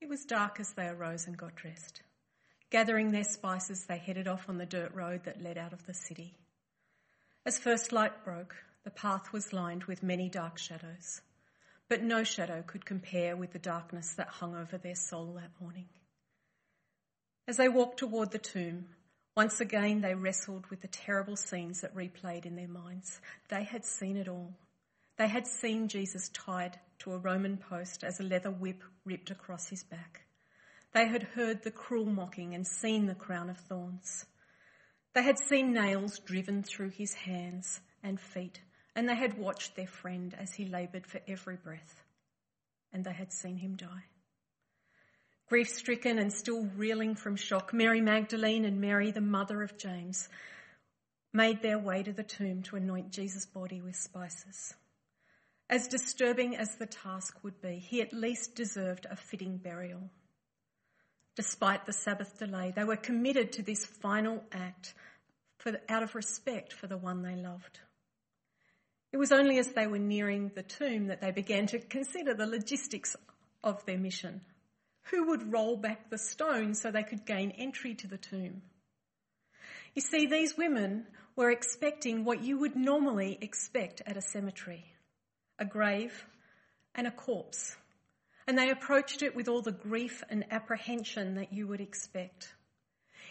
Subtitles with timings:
[0.00, 2.02] It was dark as they arose and got dressed.
[2.70, 5.94] Gathering their spices, they headed off on the dirt road that led out of the
[5.94, 6.36] city.
[7.46, 8.54] As first light broke,
[8.84, 11.20] the path was lined with many dark shadows,
[11.88, 15.88] but no shadow could compare with the darkness that hung over their soul that morning.
[17.46, 18.88] As they walked toward the tomb,
[19.34, 23.20] once again they wrestled with the terrible scenes that replayed in their minds.
[23.48, 24.52] They had seen it all.
[25.18, 29.68] They had seen Jesus tied to a Roman post as a leather whip ripped across
[29.68, 30.22] his back.
[30.92, 34.26] They had heard the cruel mocking and seen the crown of thorns.
[35.14, 38.60] They had seen nails driven through his hands and feet,
[38.94, 42.04] and they had watched their friend as he laboured for every breath,
[42.92, 44.04] and they had seen him die.
[45.48, 50.28] Grief stricken and still reeling from shock, Mary Magdalene and Mary, the mother of James,
[51.32, 54.74] made their way to the tomb to anoint Jesus' body with spices.
[55.70, 60.10] As disturbing as the task would be, he at least deserved a fitting burial.
[61.36, 64.94] Despite the Sabbath delay, they were committed to this final act
[65.64, 67.80] the, out of respect for the one they loved.
[69.12, 72.46] It was only as they were nearing the tomb that they began to consider the
[72.46, 73.16] logistics
[73.62, 74.40] of their mission.
[75.10, 78.62] Who would roll back the stone so they could gain entry to the tomb?
[79.94, 84.84] You see, these women were expecting what you would normally expect at a cemetery
[85.58, 86.26] a grave,
[86.94, 87.76] and a corpse.
[88.46, 92.52] And they approached it with all the grief and apprehension that you would expect.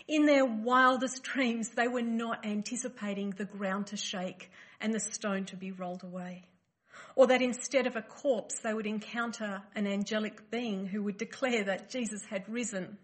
[0.08, 5.45] In their wildest dreams, they were not anticipating the ground to shake and the stone
[5.45, 6.45] to be rolled away.
[7.16, 11.64] Or that instead of a corpse, they would encounter an angelic being who would declare
[11.66, 12.97] that Jesus had risen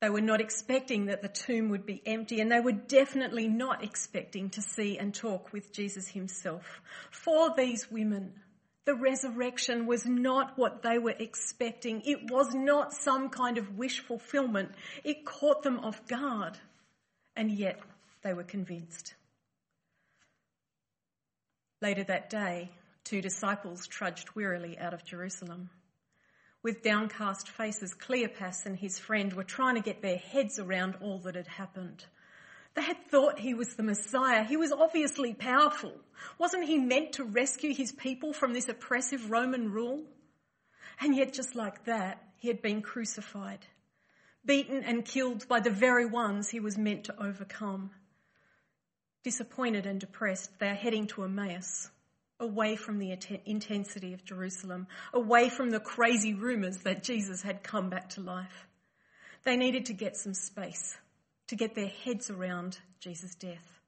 [0.00, 3.84] they were not expecting that the tomb would be empty, and they were definitely not
[3.84, 6.80] expecting to see and talk with Jesus himself.
[7.10, 8.32] For these women,
[8.86, 12.00] the resurrection was not what they were expecting.
[12.04, 14.70] It was not some kind of wish fulfillment.
[15.04, 16.56] It caught them off guard,
[17.36, 17.78] and yet
[18.22, 19.14] they were convinced.
[21.82, 22.70] Later that day,
[23.04, 25.68] two disciples trudged wearily out of Jerusalem.
[26.62, 31.18] With downcast faces, Cleopas and his friend were trying to get their heads around all
[31.20, 32.04] that had happened.
[32.74, 34.44] They had thought he was the Messiah.
[34.44, 35.92] He was obviously powerful.
[36.38, 40.04] Wasn't he meant to rescue his people from this oppressive Roman rule?
[41.00, 43.66] And yet, just like that, he had been crucified,
[44.44, 47.90] beaten and killed by the very ones he was meant to overcome.
[49.24, 51.90] Disappointed and depressed, they are heading to Emmaus
[52.40, 57.90] away from the intensity of Jerusalem, away from the crazy rumours that Jesus had come
[57.90, 58.66] back to life.
[59.44, 60.96] They needed to get some space
[61.48, 63.80] to get their heads around Jesus' death.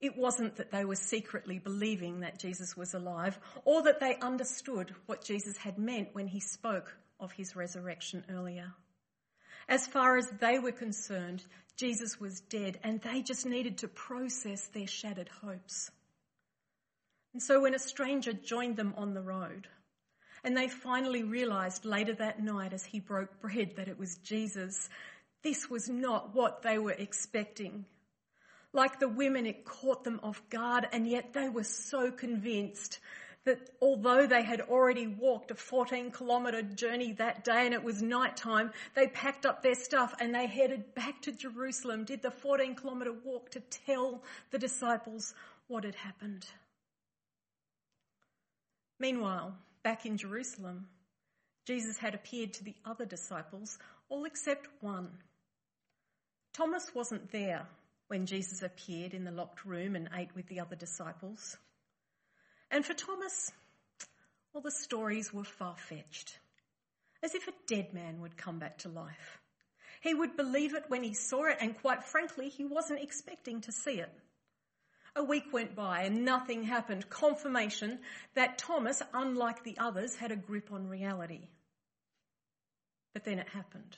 [0.00, 4.94] It wasn't that they were secretly believing that Jesus was alive or that they understood
[5.06, 8.72] what Jesus had meant when he spoke of his resurrection earlier.
[9.68, 11.44] As far as they were concerned,
[11.76, 15.90] Jesus was dead and they just needed to process their shattered hopes.
[17.32, 19.68] And so when a stranger joined them on the road,
[20.42, 24.88] and they finally realized later that night as he broke bread that it was Jesus,
[25.42, 27.84] this was not what they were expecting.
[28.72, 32.98] Like the women, it caught them off guard, and yet they were so convinced
[33.44, 38.02] that although they had already walked a 14 kilometre journey that day and it was
[38.02, 42.30] night time, they packed up their stuff and they headed back to Jerusalem, did the
[42.30, 45.34] 14 kilometre walk to tell the disciples
[45.68, 46.44] what had happened.
[49.00, 50.86] Meanwhile, back in Jerusalem,
[51.66, 53.78] Jesus had appeared to the other disciples,
[54.10, 55.08] all except one.
[56.52, 57.66] Thomas wasn't there
[58.08, 61.56] when Jesus appeared in the locked room and ate with the other disciples.
[62.70, 63.50] And for Thomas,
[64.52, 66.38] well, the stories were far fetched,
[67.22, 69.40] as if a dead man would come back to life.
[70.02, 73.72] He would believe it when he saw it, and quite frankly, he wasn't expecting to
[73.72, 74.12] see it.
[75.16, 77.10] A week went by and nothing happened.
[77.10, 77.98] Confirmation
[78.34, 81.48] that Thomas, unlike the others, had a grip on reality.
[83.12, 83.96] But then it happened.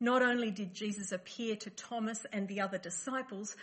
[0.00, 3.56] Not only did Jesus appear to Thomas and the other disciples,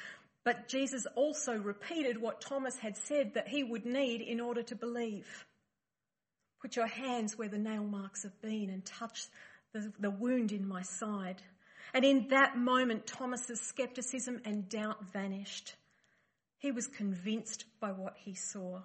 [0.45, 4.75] but Jesus also repeated what Thomas had said that he would need in order to
[4.75, 5.27] believe.
[6.61, 9.27] Put your hands where the nail marks have been and touch
[9.73, 11.41] the, the wound in my side.
[11.93, 15.75] And in that moment, Thomas's skepticism and doubt vanished.
[16.59, 18.81] He was convinced by what he saw,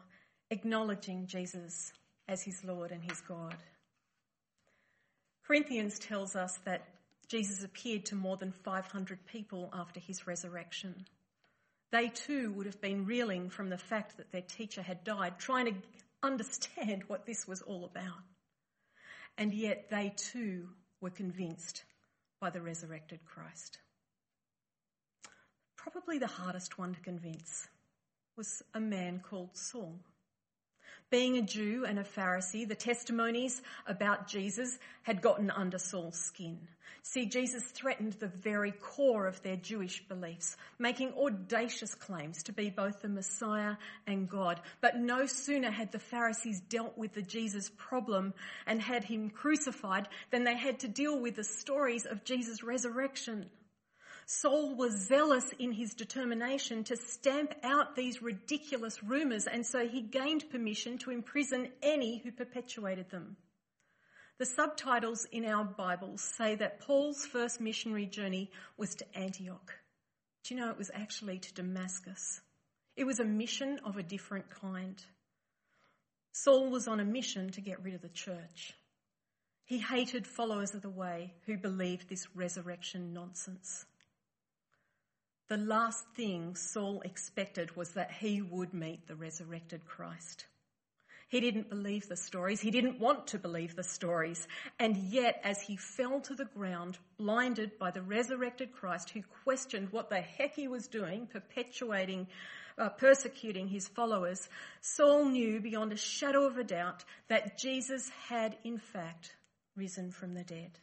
[0.50, 1.92] acknowledging Jesus
[2.28, 3.56] as his Lord and his God.
[5.46, 6.88] Corinthians tells us that
[7.28, 11.04] Jesus appeared to more than 500 people after his resurrection.
[11.90, 15.66] They too would have been reeling from the fact that their teacher had died, trying
[15.66, 15.74] to
[16.22, 18.22] understand what this was all about.
[19.36, 20.68] and yet they too
[21.00, 21.84] were convinced
[22.40, 23.78] by the resurrected Christ.
[25.92, 27.68] Probably the hardest one to convince
[28.38, 29.94] was a man called Saul.
[31.10, 36.58] Being a Jew and a Pharisee, the testimonies about Jesus had gotten under Saul's skin.
[37.02, 42.70] See, Jesus threatened the very core of their Jewish beliefs, making audacious claims to be
[42.70, 43.76] both the Messiah
[44.06, 44.62] and God.
[44.80, 48.32] But no sooner had the Pharisees dealt with the Jesus problem
[48.66, 53.50] and had him crucified than they had to deal with the stories of Jesus' resurrection.
[54.26, 60.00] Saul was zealous in his determination to stamp out these ridiculous rumours, and so he
[60.00, 63.36] gained permission to imprison any who perpetuated them.
[64.38, 69.74] The subtitles in our Bibles say that Paul's first missionary journey was to Antioch.
[70.42, 72.40] Do you know it was actually to Damascus?
[72.96, 75.00] It was a mission of a different kind.
[76.32, 78.72] Saul was on a mission to get rid of the church.
[79.64, 83.86] He hated followers of the way who believed this resurrection nonsense.
[85.48, 90.46] The last thing Saul expected was that he would meet the resurrected Christ.
[91.28, 92.60] He didn't believe the stories.
[92.60, 94.46] He didn't want to believe the stories.
[94.78, 99.88] And yet, as he fell to the ground, blinded by the resurrected Christ, who questioned
[99.90, 102.28] what the heck he was doing, perpetuating,
[102.78, 104.48] uh, persecuting his followers,
[104.80, 109.34] Saul knew beyond a shadow of a doubt that Jesus had, in fact,
[109.76, 110.78] risen from the dead.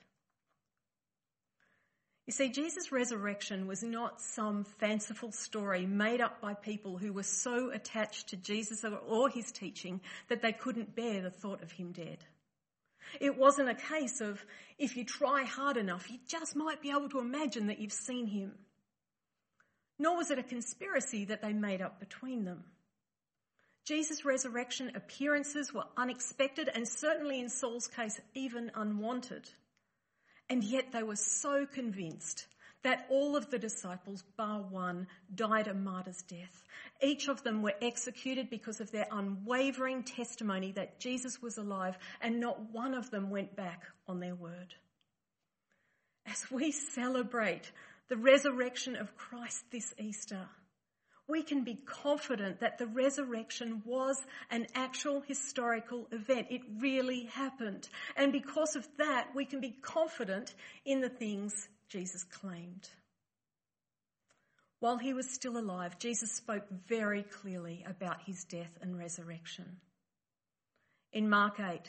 [2.27, 7.23] You see, Jesus' resurrection was not some fanciful story made up by people who were
[7.23, 11.91] so attached to Jesus or his teaching that they couldn't bear the thought of him
[11.91, 12.23] dead.
[13.19, 14.43] It wasn't a case of
[14.77, 18.27] if you try hard enough, you just might be able to imagine that you've seen
[18.27, 18.53] him.
[19.97, 22.63] Nor was it a conspiracy that they made up between them.
[23.83, 29.49] Jesus' resurrection appearances were unexpected and certainly in Saul's case, even unwanted.
[30.51, 32.45] And yet they were so convinced
[32.83, 36.65] that all of the disciples, bar one, died a martyr's death.
[37.01, 42.41] Each of them were executed because of their unwavering testimony that Jesus was alive, and
[42.41, 44.75] not one of them went back on their word.
[46.25, 47.71] As we celebrate
[48.09, 50.49] the resurrection of Christ this Easter,
[51.31, 56.47] we can be confident that the resurrection was an actual historical event.
[56.49, 57.87] It really happened.
[58.17, 62.89] And because of that, we can be confident in the things Jesus claimed.
[64.81, 69.77] While he was still alive, Jesus spoke very clearly about his death and resurrection.
[71.13, 71.79] In Mark 8,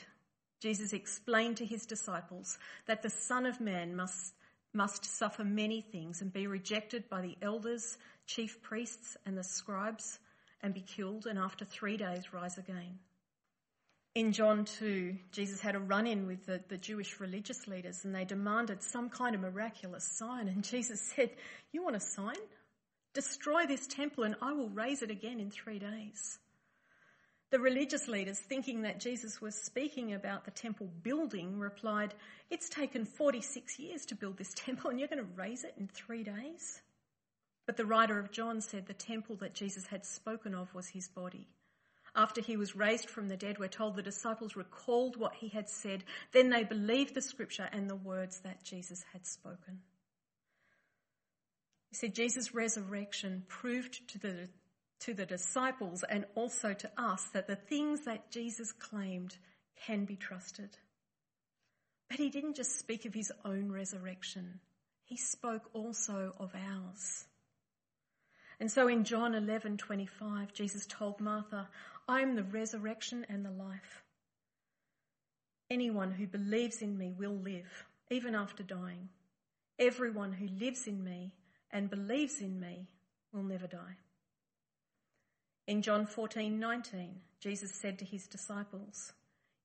[0.61, 4.35] Jesus explained to his disciples that the Son of Man must,
[4.75, 7.97] must suffer many things and be rejected by the elders
[8.27, 10.19] chief priests and the scribes
[10.63, 12.99] and be killed, and after three days rise again.
[14.15, 18.15] In John 2, Jesus had a run in with the, the Jewish religious leaders and
[18.15, 20.49] they demanded some kind of miraculous sign.
[20.49, 21.31] And Jesus said,
[21.73, 22.37] You want a sign?
[23.15, 26.39] Destroy this temple and I will raise it again in three days.
[27.53, 32.15] The religious leaders, thinking that Jesus was speaking about the temple building, replied,
[32.51, 35.87] It's taken 46 years to build this temple and you're going to raise it in
[35.87, 36.81] three days?
[37.67, 41.09] But the writer of John said the temple that Jesus had spoken of was his
[41.09, 41.47] body.
[42.17, 45.69] After he was raised from the dead, we're told the disciples recalled what he had
[45.69, 46.05] said.
[46.33, 49.81] Then they believed the scripture and the words that Jesus had spoken.
[51.91, 54.49] You see, Jesus' resurrection proved to the,
[55.03, 59.37] to the disciples and also to us that the things that Jesus claimed
[59.87, 60.79] can be trusted.
[62.09, 64.61] But he didn't just speak of his own resurrection,
[65.05, 67.27] he spoke also of ours.
[68.61, 71.69] And so in John 11:25, Jesus told Martha,
[72.07, 74.05] "I am the resurrection and the life.
[75.69, 79.09] Anyone who believes in me will live, even after dying.
[79.79, 81.35] Everyone who lives in me
[81.73, 82.87] and believes in me
[83.33, 83.97] will never die."
[85.67, 89.13] In John 14:19, Jesus said to his disciples,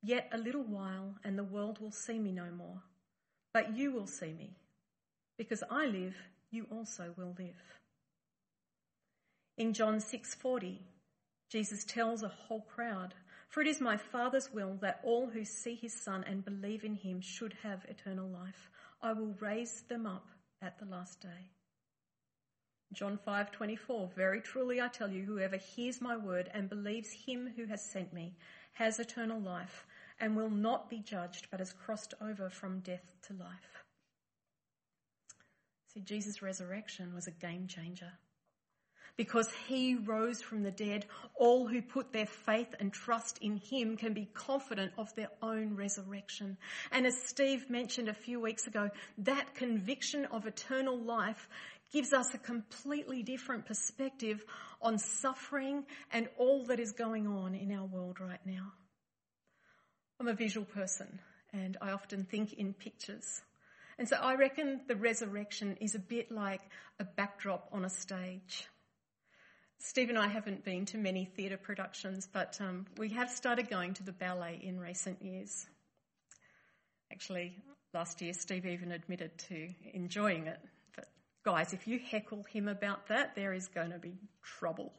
[0.01, 2.83] "Yet a little while and the world will see me no more,
[3.51, 4.55] but you will see me.
[5.37, 6.15] Because I live,
[6.51, 7.79] you also will live."
[9.57, 10.85] In John 6:40,
[11.49, 13.15] Jesus tells a whole crowd,
[13.47, 16.95] "For it is my Father's will that all who see his Son and believe in
[16.95, 18.69] him should have eternal life.
[19.01, 20.29] I will raise them up
[20.61, 21.49] at the last day."
[22.94, 27.65] John 5:24 Very truly I tell you whoever hears my word and believes him who
[27.65, 28.36] has sent me
[28.74, 29.86] has eternal life
[30.20, 33.84] and will not be judged but has crossed over from death to life.
[35.94, 38.13] See Jesus' resurrection was a game changer.
[39.15, 43.98] Because he rose from the dead, all who put their faith and trust in him
[43.98, 46.56] can be confident of their own resurrection.
[46.91, 51.50] And as Steve mentioned a few weeks ago, that conviction of eternal life
[51.91, 54.44] gives us a completely different perspective
[54.82, 58.74] on suffering and all that is going on in our world right now.
[60.20, 61.20] I'm a visual person
[61.53, 63.41] and I often think in pictures.
[63.98, 66.62] And so I reckon the resurrection is a bit like
[67.00, 68.67] a backdrop on a stage.
[69.79, 73.94] Steve and I haven't been to many theatre productions, but um, we have started going
[73.96, 75.67] to the ballet in recent years.
[77.12, 77.56] Actually,
[77.94, 80.60] last year Steve even admitted to enjoying it.
[81.47, 84.91] Guys, if you heckle him about that, there is going to be trouble.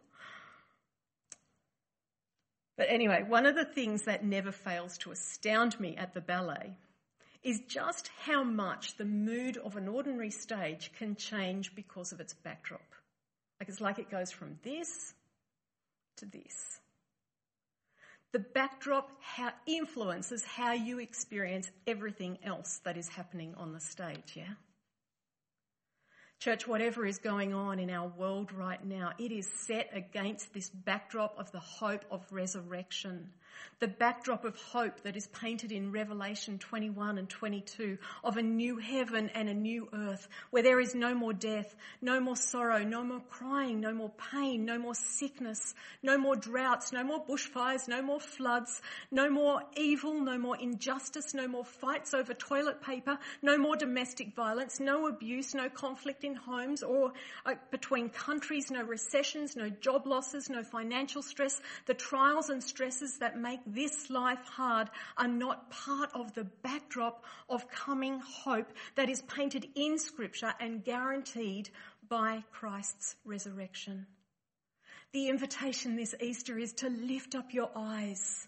[2.78, 6.72] But anyway, one of the things that never fails to astound me at the ballet
[7.42, 12.32] is just how much the mood of an ordinary stage can change because of its
[12.32, 12.94] backdrop.
[13.60, 15.12] Like it's like it goes from this
[16.16, 16.80] to this.
[18.32, 24.32] The backdrop how influences how you experience everything else that is happening on the stage,
[24.34, 24.54] yeah?
[26.40, 30.70] Church, whatever is going on in our world right now, it is set against this
[30.70, 33.30] backdrop of the hope of resurrection
[33.80, 38.76] the backdrop of hope that is painted in Revelation 21 and 22 of a new
[38.78, 43.04] heaven and a new earth where there is no more death, no more sorrow, no
[43.04, 48.02] more crying, no more pain, no more sickness, no more droughts, no more bushfires, no
[48.02, 53.56] more floods, no more evil, no more injustice, no more fights over toilet paper, no
[53.56, 57.12] more domestic violence, no abuse, no conflict in homes or
[57.46, 63.18] uh, between countries, no recessions, no job losses, no financial stress, the trials and stresses
[63.18, 69.08] that make this life hard are not part of the backdrop of coming hope that
[69.08, 71.70] is painted in Scripture and guaranteed
[72.08, 74.06] by Christ's resurrection.
[75.12, 78.46] The invitation this Easter is to lift up your eyes.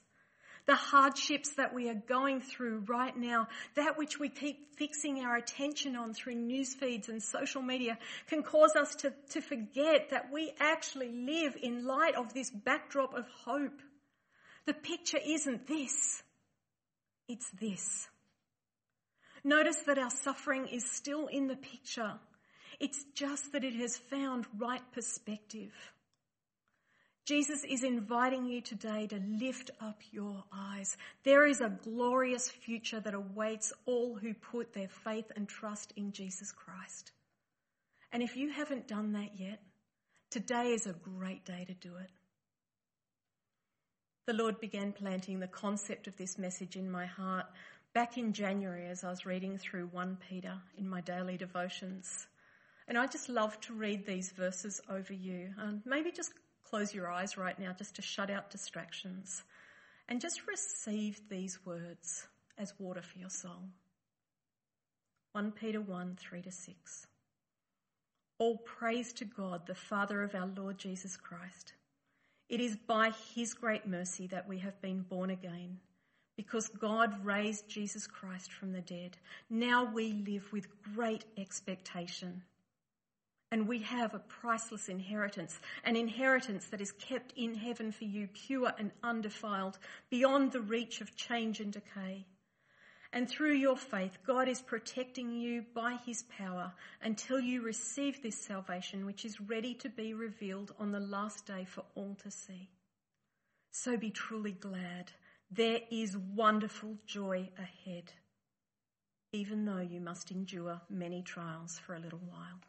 [0.67, 5.37] The hardships that we are going through right now, that which we keep fixing our
[5.37, 10.31] attention on through news feeds and social media can cause us to, to forget that
[10.31, 13.81] we actually live in light of this backdrop of hope.
[14.71, 16.23] The picture isn't this,
[17.27, 18.07] it's this.
[19.43, 22.12] Notice that our suffering is still in the picture.
[22.79, 25.73] It's just that it has found right perspective.
[27.27, 30.97] Jesus is inviting you today to lift up your eyes.
[31.25, 36.12] There is a glorious future that awaits all who put their faith and trust in
[36.12, 37.11] Jesus Christ.
[38.12, 39.61] And if you haven't done that yet,
[40.31, 42.11] today is a great day to do it
[44.27, 47.47] the Lord began planting the concept of this message in my heart
[47.95, 52.27] back in January as I was reading through 1 Peter in my daily devotions.
[52.87, 55.50] And I just love to read these verses over you.
[55.61, 56.33] Um, maybe just
[56.65, 59.43] close your eyes right now just to shut out distractions
[60.09, 62.27] and just receive these words
[62.59, 63.71] as water for your soul.
[65.33, 67.07] 1 Peter 1 3 to 6.
[68.39, 71.75] All praise to God, the Father of our Lord Jesus Christ
[72.50, 75.78] it is by his great mercy that we have been born again,
[76.37, 79.16] because God raised Jesus Christ from the dead.
[79.49, 82.42] Now we live with great expectation.
[83.52, 88.28] And we have a priceless inheritance, an inheritance that is kept in heaven for you,
[88.28, 89.78] pure and undefiled,
[90.09, 92.26] beyond the reach of change and decay.
[93.12, 98.37] And through your faith, God is protecting you by his power until you receive this
[98.37, 102.69] salvation, which is ready to be revealed on the last day for all to see.
[103.73, 105.11] So be truly glad.
[105.50, 108.12] There is wonderful joy ahead,
[109.33, 112.61] even though you must endure many trials for a little while.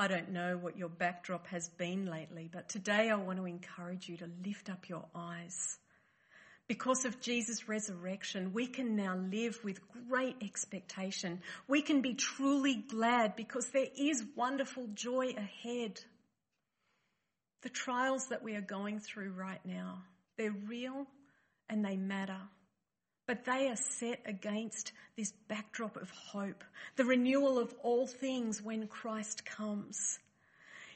[0.00, 4.08] I don't know what your backdrop has been lately, but today I want to encourage
[4.08, 5.78] you to lift up your eyes
[6.68, 11.40] because of Jesus' resurrection, we can now live with great expectation.
[11.66, 15.98] We can be truly glad because there is wonderful joy ahead.
[17.62, 20.02] The trials that we are going through right now,
[20.36, 21.06] they're real
[21.70, 22.40] and they matter.
[23.26, 26.64] But they are set against this backdrop of hope,
[26.96, 30.18] the renewal of all things when Christ comes.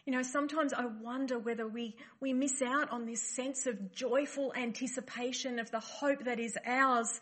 [0.04, 4.52] You know, sometimes I wonder whether we, we miss out on this sense of joyful
[4.56, 7.20] anticipation of the hope that is ours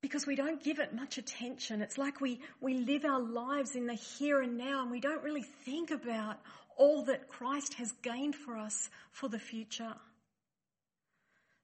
[0.00, 1.80] because we don't give it much attention.
[1.82, 5.22] It's like we, we live our lives in the here and now and we don't
[5.22, 6.40] really think about
[6.76, 9.94] all that Christ has gained for us for the future.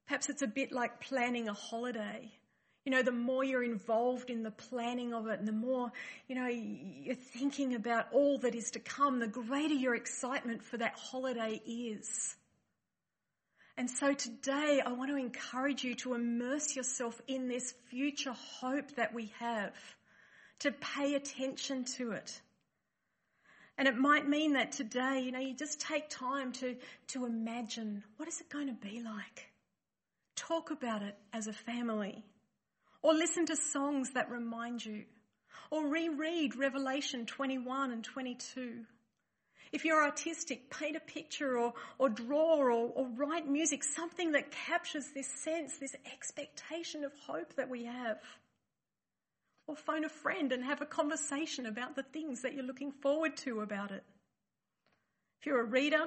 [0.07, 2.31] Perhaps it's a bit like planning a holiday.
[2.85, 5.91] You know, the more you're involved in the planning of it and the more,
[6.29, 10.77] you know, you're thinking about all that is to come, the greater your excitement for
[10.77, 12.37] that holiday is.
[13.77, 18.95] And so today I want to encourage you to immerse yourself in this future hope
[18.97, 19.75] that we have,
[20.61, 22.41] to pay attention to it.
[23.77, 26.77] And it might mean that today, you know, you just take time to,
[27.09, 29.51] to imagine what is it going to be like?
[30.37, 32.25] Talk about it as a family.
[33.05, 35.05] Or listen to songs that remind you.
[35.71, 38.87] Or reread Revelation 21 and 22.
[39.73, 44.51] If you're artistic, paint a picture or, or draw or, or write music, something that
[44.51, 48.21] captures this sense, this expectation of hope that we have.
[49.67, 53.37] Or phone a friend and have a conversation about the things that you're looking forward
[53.39, 54.03] to about it.
[55.41, 56.07] If you're a reader,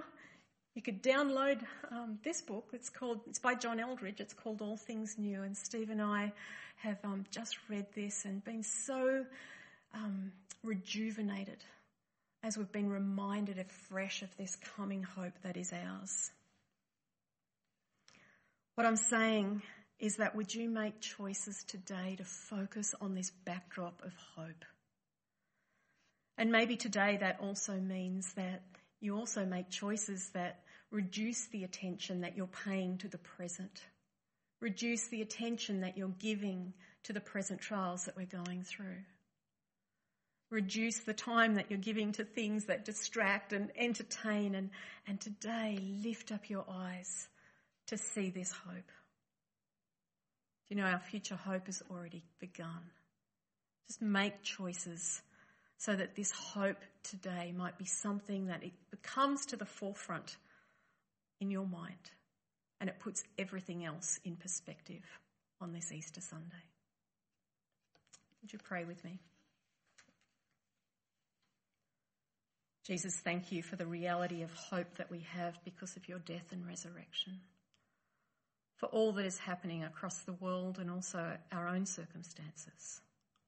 [0.73, 1.61] you could download
[1.91, 2.69] um, this book.
[2.73, 4.19] It's called, it's by John Eldredge.
[4.19, 5.43] It's called All Things New.
[5.43, 6.33] And Steve and I
[6.77, 9.25] have um, just read this and been so
[9.93, 10.31] um,
[10.63, 11.57] rejuvenated
[12.43, 16.31] as we've been reminded afresh of this coming hope that is ours.
[18.75, 19.63] What I'm saying
[19.99, 24.65] is that would you make choices today to focus on this backdrop of hope?
[26.37, 28.61] And maybe today that also means that
[28.99, 30.59] you also make choices that
[30.91, 33.81] reduce the attention that you're paying to the present
[34.59, 36.73] reduce the attention that you're giving
[37.03, 39.03] to the present trials that we're going through.
[40.49, 44.69] Reduce the time that you're giving to things that distract and entertain, and,
[45.05, 47.27] and today lift up your eyes
[47.87, 48.91] to see this hope.
[50.69, 52.91] You know, our future hope has already begun.
[53.87, 55.21] Just make choices
[55.77, 60.35] so that this hope today might be something that it becomes to the forefront
[61.39, 62.11] in your mind
[62.79, 65.03] and it puts everything else in perspective
[65.59, 66.63] on this Easter Sunday.
[68.41, 69.19] Would you pray with me?
[72.85, 76.53] Jesus, thank you for the reality of hope that we have because of your death
[76.53, 77.41] and resurrection.
[78.77, 83.01] For all that is happening across the world and also our own circumstances.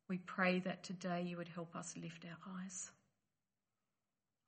[0.09, 2.91] We pray that today you would help us lift our eyes.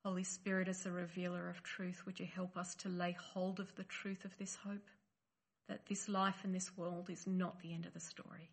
[0.04, 3.74] Holy Spirit, as a revealer of truth, would you help us to lay hold of
[3.76, 4.88] the truth of this hope?
[5.68, 8.50] That this life and this world is not the end of the story,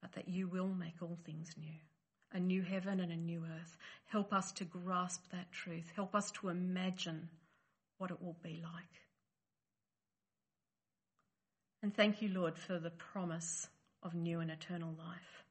[0.00, 1.78] but that you will make all things new
[2.34, 3.76] a new heaven and a new earth.
[4.06, 5.92] Help us to grasp that truth.
[5.94, 7.28] Help us to imagine
[7.98, 8.84] what it will be like.
[11.82, 13.68] And thank you, Lord, for the promise
[14.02, 15.41] of new and eternal life.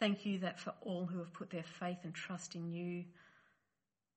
[0.00, 3.04] Thank you that for all who have put their faith and trust in you,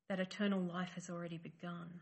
[0.08, 2.00] that eternal life has already begun.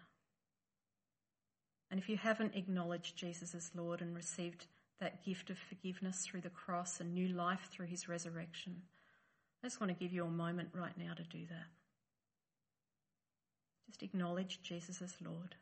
[1.89, 4.67] And if you haven't acknowledged Jesus as Lord and received
[5.00, 8.84] that gift of forgiveness through the cross and new life through his resurrection,
[9.63, 11.67] I just want to give you a moment right now to do that.
[13.88, 15.56] Just acknowledge Jesus as Lord.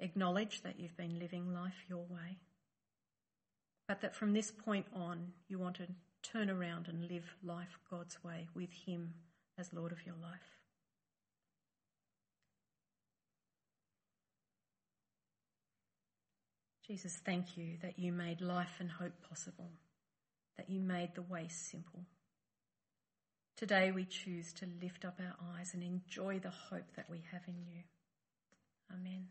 [0.00, 2.38] Acknowledge that you've been living life your way,
[3.86, 5.86] but that from this point on, you want to
[6.22, 9.14] turn around and live life God's way with Him
[9.58, 10.58] as Lord of your life.
[16.86, 19.70] Jesus, thank you that you made life and hope possible,
[20.56, 22.00] that you made the way simple.
[23.56, 27.42] Today we choose to lift up our eyes and enjoy the hope that we have
[27.46, 27.82] in you.
[28.90, 29.26] Amen.